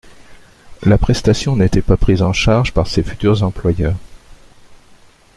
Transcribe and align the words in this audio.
La 0.81 0.97
prestation 0.97 1.55
n’était 1.55 1.83
pas 1.83 1.95
prise 1.95 2.23
en 2.23 2.33
charge 2.33 2.73
par 2.73 2.87
ses 2.87 3.03
futurs 3.03 3.43
employeurs. 3.43 3.93